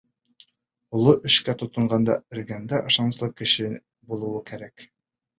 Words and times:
Оло 0.99 1.11
эшкә 1.29 1.53
тотонғанда 1.59 2.15
эргәңдә 2.37 2.79
ышаныслы 2.91 3.29
кешең 3.41 3.75
булыуы 4.13 4.41
кәрәк. 4.49 4.87